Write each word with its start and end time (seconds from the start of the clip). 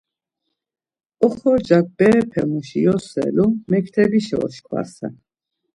Oxorcak 1.25 1.85
berepemuşi 1.97 2.79
kyoselu, 2.85 3.45
mektebişa 3.71 4.37
oşkvasen. 4.45 5.13